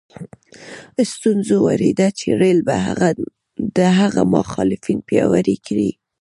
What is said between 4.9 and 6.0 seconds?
پیاوړي کړي.